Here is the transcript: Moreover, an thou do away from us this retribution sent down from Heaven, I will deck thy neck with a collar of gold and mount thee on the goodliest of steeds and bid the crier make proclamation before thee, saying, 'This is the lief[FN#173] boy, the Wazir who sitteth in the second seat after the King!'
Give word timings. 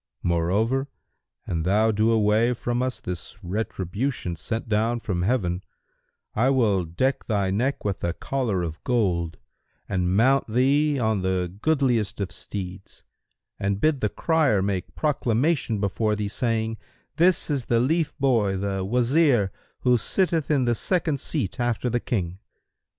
Moreover, 0.23 0.87
an 1.45 1.61
thou 1.61 1.91
do 1.91 2.11
away 2.11 2.55
from 2.55 2.81
us 2.81 2.99
this 2.99 3.37
retribution 3.43 4.35
sent 4.35 4.67
down 4.67 4.99
from 4.99 5.21
Heaven, 5.21 5.63
I 6.33 6.49
will 6.49 6.85
deck 6.85 7.27
thy 7.27 7.51
neck 7.51 7.85
with 7.85 8.03
a 8.03 8.13
collar 8.13 8.63
of 8.63 8.83
gold 8.83 9.37
and 9.87 10.17
mount 10.17 10.47
thee 10.47 10.97
on 10.97 11.21
the 11.21 11.55
goodliest 11.61 12.19
of 12.19 12.31
steeds 12.31 13.03
and 13.59 13.79
bid 13.79 14.01
the 14.01 14.09
crier 14.09 14.63
make 14.63 14.95
proclamation 14.95 15.79
before 15.79 16.15
thee, 16.15 16.29
saying, 16.29 16.79
'This 17.17 17.51
is 17.51 17.65
the 17.65 17.79
lief[FN#173] 17.79 18.17
boy, 18.19 18.57
the 18.57 18.83
Wazir 18.83 19.51
who 19.81 19.99
sitteth 19.99 20.49
in 20.49 20.65
the 20.65 20.73
second 20.73 21.19
seat 21.19 21.59
after 21.59 21.91
the 21.91 21.99
King!' 21.99 22.39